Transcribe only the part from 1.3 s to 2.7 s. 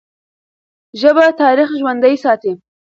تاریخ ژوندی ساتي.